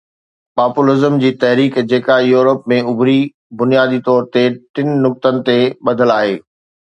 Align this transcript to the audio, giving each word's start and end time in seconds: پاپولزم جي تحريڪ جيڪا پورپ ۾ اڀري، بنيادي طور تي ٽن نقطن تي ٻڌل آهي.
پاپولزم 0.59 1.17
جي 1.23 1.29
تحريڪ 1.43 1.75
جيڪا 1.91 2.15
پورپ 2.29 2.63
۾ 2.73 2.79
اڀري، 2.93 3.19
بنيادي 3.61 3.99
طور 4.09 4.27
تي 4.37 4.45
ٽن 4.77 4.89
نقطن 5.05 5.37
تي 5.51 5.57
ٻڌل 5.91 6.17
آهي. 6.19 6.35